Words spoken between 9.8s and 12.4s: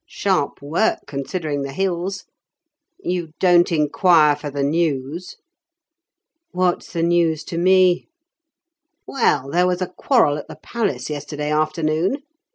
quarrel at the palace yesterday afternoon.